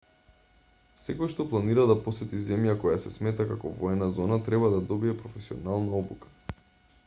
[1.01, 5.17] секој што планира да посети земја која се смета како воена зона треба да добие
[5.23, 6.37] професионална обука